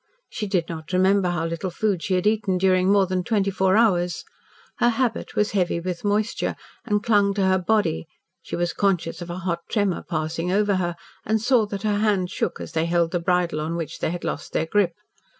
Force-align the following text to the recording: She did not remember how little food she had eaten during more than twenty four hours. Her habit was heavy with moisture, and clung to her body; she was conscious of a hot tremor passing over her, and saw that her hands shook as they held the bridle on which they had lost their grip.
She 0.31 0.47
did 0.47 0.67
not 0.67 0.93
remember 0.93 1.29
how 1.29 1.45
little 1.45 1.69
food 1.69 2.01
she 2.01 2.15
had 2.15 2.25
eaten 2.25 2.57
during 2.57 2.91
more 2.91 3.05
than 3.05 3.23
twenty 3.23 3.51
four 3.51 3.77
hours. 3.77 4.23
Her 4.79 4.89
habit 4.89 5.35
was 5.35 5.51
heavy 5.51 5.79
with 5.79 6.03
moisture, 6.03 6.55
and 6.83 7.03
clung 7.03 7.35
to 7.35 7.45
her 7.45 7.59
body; 7.59 8.07
she 8.41 8.55
was 8.55 8.73
conscious 8.73 9.21
of 9.21 9.29
a 9.29 9.37
hot 9.37 9.59
tremor 9.69 10.01
passing 10.01 10.51
over 10.51 10.77
her, 10.77 10.95
and 11.23 11.39
saw 11.39 11.67
that 11.67 11.83
her 11.83 11.99
hands 11.99 12.31
shook 12.31 12.59
as 12.59 12.71
they 12.71 12.85
held 12.87 13.11
the 13.11 13.19
bridle 13.19 13.61
on 13.61 13.75
which 13.75 13.99
they 13.99 14.09
had 14.09 14.23
lost 14.23 14.53
their 14.53 14.65
grip. 14.65 14.93